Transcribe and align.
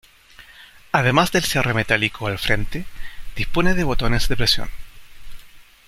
Además 0.93 1.31
del 1.31 1.43
cierre 1.43 1.75
metálico 1.75 2.25
al 2.25 2.39
frente, 2.39 2.85
dispone 3.35 3.75
de 3.75 3.83
botones 3.83 4.27
de 4.29 4.35
presión. 4.35 4.71